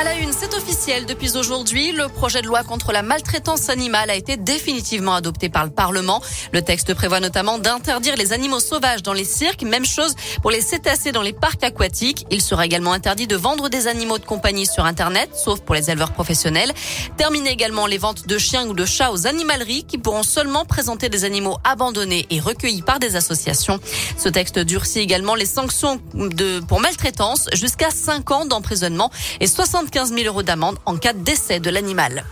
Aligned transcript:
À 0.00 0.04
la 0.04 0.14
une, 0.14 0.32
c'est 0.32 0.54
officiel. 0.54 1.06
Depuis 1.06 1.36
aujourd'hui, 1.36 1.90
le 1.90 2.06
projet 2.06 2.40
de 2.40 2.46
loi 2.46 2.62
contre 2.62 2.92
la 2.92 3.02
maltraitance 3.02 3.68
animale 3.68 4.10
a 4.10 4.14
été 4.14 4.36
définitivement 4.36 5.12
adopté 5.12 5.48
par 5.48 5.64
le 5.64 5.72
Parlement. 5.72 6.22
Le 6.52 6.62
texte 6.62 6.94
prévoit 6.94 7.18
notamment 7.18 7.58
d'interdire 7.58 8.14
les 8.14 8.32
animaux 8.32 8.60
sauvages 8.60 9.02
dans 9.02 9.12
les 9.12 9.24
cirques. 9.24 9.64
Même 9.64 9.84
chose 9.84 10.14
pour 10.40 10.52
les 10.52 10.60
cétacés 10.60 11.10
dans 11.10 11.22
les 11.22 11.32
parcs 11.32 11.64
aquatiques. 11.64 12.26
Il 12.30 12.42
sera 12.42 12.64
également 12.64 12.92
interdit 12.92 13.26
de 13.26 13.34
vendre 13.34 13.68
des 13.68 13.88
animaux 13.88 14.18
de 14.18 14.24
compagnie 14.24 14.66
sur 14.66 14.84
Internet, 14.84 15.30
sauf 15.34 15.62
pour 15.62 15.74
les 15.74 15.90
éleveurs 15.90 16.12
professionnels. 16.12 16.72
Terminer 17.16 17.50
également 17.50 17.88
les 17.88 17.98
ventes 17.98 18.28
de 18.28 18.38
chiens 18.38 18.68
ou 18.68 18.74
de 18.74 18.84
chats 18.84 19.10
aux 19.10 19.26
animaleries 19.26 19.82
qui 19.82 19.98
pourront 19.98 20.22
seulement 20.22 20.64
présenter 20.64 21.08
des 21.08 21.24
animaux 21.24 21.56
abandonnés 21.64 22.24
et 22.30 22.38
recueillis 22.38 22.82
par 22.82 23.00
des 23.00 23.16
associations. 23.16 23.80
Ce 24.16 24.28
texte 24.28 24.60
durcit 24.60 25.00
également 25.00 25.34
les 25.34 25.44
sanctions 25.44 26.00
de, 26.14 26.60
pour 26.60 26.78
maltraitance 26.78 27.48
jusqu'à 27.52 27.90
5 27.90 28.30
ans 28.30 28.44
d'emprisonnement 28.44 29.10
et 29.40 29.48
60 29.48 29.87
15 29.90 30.12
000 30.12 30.26
euros 30.26 30.42
d'amende 30.42 30.78
en 30.86 30.96
cas 30.96 31.12
de 31.12 31.20
décès 31.20 31.60
de 31.60 31.70
l'animal. 31.70 32.24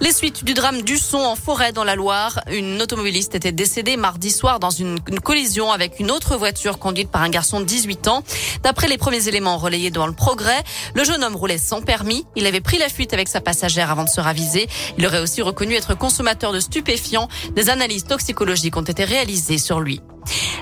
Les 0.00 0.12
suites 0.12 0.44
du 0.44 0.54
drame 0.54 0.82
du 0.82 0.98
son 0.98 1.18
en 1.18 1.36
forêt 1.36 1.72
dans 1.72 1.84
la 1.84 1.94
Loire. 1.94 2.40
Une 2.50 2.80
automobiliste 2.82 3.34
était 3.34 3.52
décédée 3.52 3.96
mardi 3.96 4.30
soir 4.30 4.60
dans 4.60 4.70
une, 4.70 4.98
collision 5.22 5.70
avec 5.72 6.00
une 6.00 6.10
autre 6.10 6.36
voiture 6.36 6.78
conduite 6.78 7.10
par 7.10 7.22
un 7.22 7.28
garçon 7.28 7.60
de 7.60 7.64
18 7.64 8.08
ans. 8.08 8.24
D'après 8.62 8.88
les 8.88 8.98
premiers 8.98 9.28
éléments 9.28 9.56
relayés 9.56 9.90
dans 9.90 10.06
le 10.06 10.12
progrès, 10.12 10.62
le 10.94 11.04
jeune 11.04 11.22
homme 11.22 11.36
roulait 11.36 11.58
sans 11.58 11.80
permis. 11.80 12.26
Il 12.36 12.46
avait 12.46 12.60
pris 12.60 12.78
la 12.78 12.88
fuite 12.88 13.14
avec 13.14 13.28
sa 13.28 13.40
passagère 13.40 13.90
avant 13.90 14.04
de 14.04 14.08
se 14.08 14.20
raviser. 14.20 14.68
Il 14.98 15.06
aurait 15.06 15.20
aussi 15.20 15.42
reconnu 15.42 15.74
être 15.74 15.96
consommateur 15.96 16.52
de 16.52 16.60
stupéfiants. 16.60 17.28
Des 17.52 17.70
analyses 17.70 18.04
toxicologiques 18.04 18.76
ont 18.76 18.82
été 18.82 19.04
réalisées 19.04 19.58
sur 19.58 19.80
lui. 19.80 20.00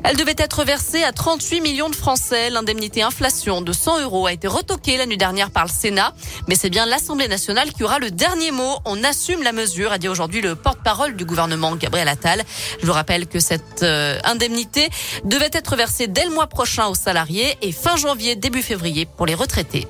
Elle 0.05 0.17
devait 0.17 0.35
être 0.37 0.65
versée 0.65 1.05
à 1.05 1.13
38 1.13 1.61
millions 1.61 1.91
de 1.91 1.95
Français. 1.95 2.51
L'indemnité 2.51 3.03
inflation 3.03 3.63
de 3.63 3.73
100 3.73 4.03
euros 4.03 4.27
a 4.27 4.33
été 4.33 4.49
retoquée 4.49 4.97
la 4.97 5.07
nuit 5.07 5.17
dernière 5.17 5.51
par 5.51 5.65
le 5.65 5.71
Sénat. 5.71 6.15
Mais 6.49 6.55
c'est 6.55 6.71
bien 6.71 6.87
l'Assemblée 6.87 7.29
nationale 7.29 7.73
qui 7.73 7.85
aura 7.85 7.99
le 7.99 8.11
dernier 8.11 8.51
mot. 8.51 8.77
On 8.85 9.03
assume 9.05 9.43
la 9.43 9.53
mesure, 9.53 9.93
a 9.93 9.99
dit 9.99 10.09
aujourd'hui 10.09 10.41
le 10.41 10.55
porte-parole 10.55 11.17
du 11.17 11.25
gouvernement, 11.25 11.75
Gabriel 11.77 12.09
Attal. 12.09 12.43
Je 12.81 12.87
vous 12.87 12.93
rappelle 12.93 13.27
que 13.27 13.41
cette 13.41 13.83
euh, 13.83 14.19
indemnité 14.25 14.89
devait 15.25 15.51
être 15.53 15.77
versée 15.77 16.07
dès 16.07 16.25
le 16.25 16.31
mois 16.31 16.47
prochain 16.47 16.89
aux 16.89 16.95
salariés 16.95 17.57
et 17.63 17.73
fin 17.73 17.97
janvier, 17.97 18.37
début 18.37 18.63
février 18.63 19.07
pour 19.07 19.27
les 19.27 19.35
retraités. 19.35 19.87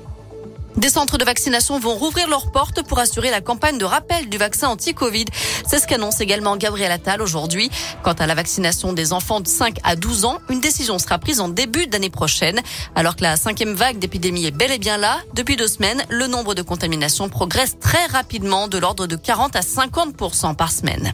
Des 0.77 0.89
centres 0.89 1.17
de 1.17 1.23
vaccination 1.23 1.79
vont 1.79 1.95
rouvrir 1.95 2.27
leurs 2.27 2.51
portes 2.51 2.81
pour 2.83 2.97
assurer 2.97 3.29
la 3.29 3.41
campagne 3.41 3.77
de 3.77 3.85
rappel 3.85 4.27
du 4.27 4.37
vaccin 4.37 4.69
anti-Covid. 4.69 5.25
C'est 5.67 5.79
ce 5.79 5.87
qu'annonce 5.87 6.19
également 6.19 6.57
Gabriel 6.57 6.91
Attal 6.91 7.21
aujourd'hui. 7.21 7.69
Quant 8.03 8.13
à 8.13 8.25
la 8.25 8.33
vaccination 8.33 8.91
des 8.91 9.13
enfants 9.13 9.39
de 9.39 9.47
5 9.47 9.77
à 9.83 9.95
12 9.95 10.25
ans, 10.25 10.39
une 10.49 10.61
décision 10.61 10.97
sera 10.97 11.19
prise 11.19 11.39
en 11.39 11.47
début 11.47 11.85
d'année 11.85 12.09
prochaine. 12.09 12.59
Alors 12.95 13.15
que 13.15 13.21
la 13.21 13.37
cinquième 13.37 13.73
vague 13.73 13.99
d'épidémie 13.99 14.45
est 14.45 14.51
bel 14.51 14.71
et 14.71 14.79
bien 14.79 14.97
là, 14.97 15.19
depuis 15.35 15.55
deux 15.55 15.67
semaines, 15.67 16.03
le 16.09 16.25
nombre 16.25 16.55
de 16.55 16.63
contaminations 16.63 17.29
progresse 17.29 17.77
très 17.79 18.07
rapidement 18.07 18.67
de 18.67 18.79
l'ordre 18.79 19.05
de 19.05 19.15
40 19.15 19.55
à 19.55 19.61
50% 19.61 20.55
par 20.55 20.71
semaine. 20.71 21.13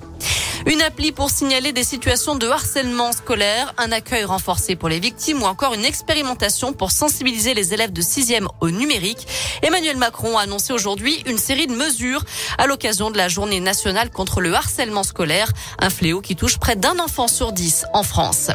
Une 0.65 0.81
appli 0.81 1.11
pour 1.11 1.29
signaler 1.29 1.71
des 1.71 1.83
situations 1.83 2.35
de 2.35 2.47
harcèlement 2.47 3.11
scolaire, 3.11 3.73
un 3.77 3.91
accueil 3.91 4.23
renforcé 4.23 4.75
pour 4.75 4.89
les 4.89 4.99
victimes 4.99 5.41
ou 5.41 5.45
encore 5.45 5.73
une 5.73 5.85
expérimentation 5.85 6.73
pour 6.73 6.91
sensibiliser 6.91 7.53
les 7.53 7.73
élèves 7.73 7.93
de 7.93 8.01
6e 8.01 8.47
au 8.59 8.69
numérique. 8.69 9.27
Emmanuel 9.61 9.97
Macron 9.97 10.37
a 10.37 10.41
annoncé 10.41 10.73
aujourd'hui 10.73 11.23
une 11.25 11.37
série 11.37 11.67
de 11.67 11.73
mesures 11.73 12.23
à 12.57 12.67
l'occasion 12.67 13.11
de 13.11 13.17
la 13.17 13.27
journée 13.27 13.59
nationale 13.59 14.09
contre 14.09 14.41
le 14.41 14.53
harcèlement 14.53 15.03
scolaire, 15.03 15.51
un 15.79 15.89
fléau 15.89 16.21
qui 16.21 16.35
touche 16.35 16.57
près 16.57 16.75
d'un 16.75 16.99
enfant 16.99 17.27
sur 17.27 17.51
dix 17.51 17.85
en 17.93 18.03
France. 18.03 18.51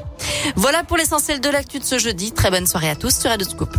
Voilà 0.56 0.84
pour 0.84 0.96
l'essentiel 0.96 1.40
de 1.40 1.48
l'actu 1.48 1.78
de 1.78 1.84
ce 1.84 1.98
jeudi. 1.98 2.32
Très 2.32 2.50
bonne 2.50 2.66
soirée 2.66 2.90
à 2.90 2.96
tous 2.96 3.18
sur 3.18 3.30
Radio 3.30 3.48
Scoop. 3.48 3.74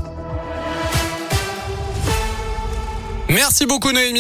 Merci 3.30 3.66
beaucoup 3.66 3.92
Noémie. 3.92 4.14